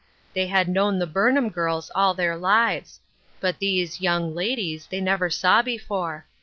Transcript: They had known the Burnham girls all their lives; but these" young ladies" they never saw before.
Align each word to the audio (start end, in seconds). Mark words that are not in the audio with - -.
They 0.33 0.47
had 0.47 0.67
known 0.67 0.97
the 0.97 1.05
Burnham 1.05 1.49
girls 1.51 1.91
all 1.93 2.15
their 2.15 2.35
lives; 2.35 3.01
but 3.39 3.59
these" 3.59 4.01
young 4.01 4.33
ladies" 4.33 4.87
they 4.89 4.99
never 4.99 5.29
saw 5.29 5.61
before. 5.61 6.25